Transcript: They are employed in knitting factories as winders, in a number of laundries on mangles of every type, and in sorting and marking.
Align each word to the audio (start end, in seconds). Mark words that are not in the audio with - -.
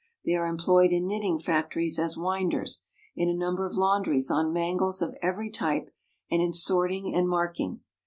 They 0.25 0.33
are 0.33 0.47
employed 0.47 0.91
in 0.91 1.05
knitting 1.05 1.37
factories 1.39 1.99
as 1.99 2.17
winders, 2.17 2.87
in 3.15 3.29
a 3.29 3.35
number 3.35 3.67
of 3.67 3.75
laundries 3.75 4.31
on 4.31 4.51
mangles 4.51 4.99
of 4.99 5.13
every 5.21 5.51
type, 5.51 5.93
and 6.31 6.41
in 6.41 6.53
sorting 6.53 7.13
and 7.13 7.29
marking. 7.29 7.81